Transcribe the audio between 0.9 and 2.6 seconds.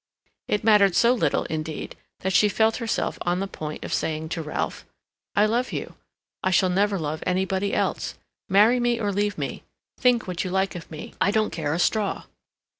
so little, indeed, that she